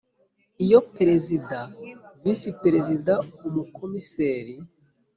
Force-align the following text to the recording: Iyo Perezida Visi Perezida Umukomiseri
Iyo 0.63 0.79
Perezida 0.95 1.57
Visi 2.21 2.49
Perezida 2.61 3.13
Umukomiseri 3.47 4.55